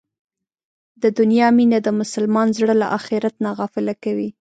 [1.01, 4.29] د دنیا مینه د مسلمان زړه له اخرت نه غافله کوي.